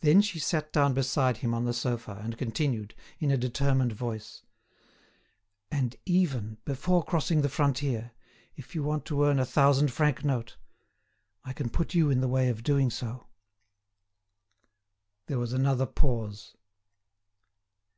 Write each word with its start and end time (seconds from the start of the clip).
Then 0.00 0.22
she 0.22 0.38
sat 0.38 0.72
down 0.72 0.94
beside 0.94 1.36
him 1.36 1.52
on 1.52 1.66
the 1.66 1.74
sofa, 1.74 2.18
and 2.24 2.38
continued, 2.38 2.94
in 3.18 3.30
a 3.30 3.36
determined 3.36 3.92
voice: 3.92 4.40
"And 5.70 5.96
even, 6.06 6.56
before 6.64 7.04
crossing 7.04 7.42
the 7.42 7.50
frontier, 7.50 8.12
if 8.56 8.74
you 8.74 8.82
want 8.82 9.04
to 9.04 9.22
earn 9.24 9.38
a 9.38 9.44
thousand 9.44 9.92
franc 9.92 10.24
note, 10.24 10.56
I 11.44 11.52
can 11.52 11.68
put 11.68 11.92
you 11.92 12.08
in 12.08 12.22
the 12.22 12.26
way 12.26 12.48
of 12.48 12.62
doing 12.62 12.88
so." 12.88 13.26
There 15.26 15.38
was 15.38 15.52
another 15.52 15.84
pause. 15.84 16.56